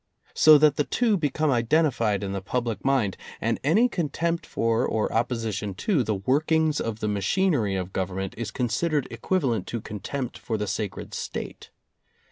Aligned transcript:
So 0.33 0.57
that 0.57 0.77
the 0.77 0.83
two 0.83 1.15
be 1.15 1.29
come 1.29 1.51
identified 1.51 2.23
in 2.23 2.31
the 2.31 2.41
public 2.41 2.83
mind, 2.83 3.17
and 3.39 3.59
any 3.63 3.87
con 3.87 4.09
tempt 4.09 4.47
for 4.47 4.83
or 4.83 5.13
opposition 5.13 5.75
to 5.75 6.01
the 6.03 6.15
workings 6.15 6.81
of 6.81 7.01
the 7.01 7.07
machinery 7.07 7.75
of 7.75 7.93
Government 7.93 8.33
is 8.35 8.49
considered 8.49 9.07
equivalent 9.11 9.67
to 9.67 9.79
contempt 9.79 10.39
for 10.39 10.57
the 10.57 10.65
sacred 10.65 11.13
State. 11.13 11.69